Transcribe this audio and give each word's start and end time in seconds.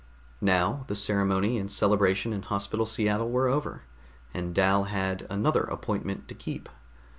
Now 0.41 0.83
the 0.87 0.95
ceremony 0.95 1.59
and 1.59 1.71
celebration 1.71 2.33
in 2.33 2.41
Hospital 2.41 2.87
Seattle 2.87 3.29
were 3.29 3.47
over, 3.47 3.83
and 4.33 4.51
Dal 4.51 4.85
had 4.85 5.27
another 5.29 5.61
appointment 5.65 6.27
to 6.29 6.33
keep. 6.33 6.69